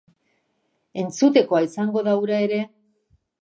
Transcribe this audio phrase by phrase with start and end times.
[1.01, 2.59] Entzutekoa izango da hura ere!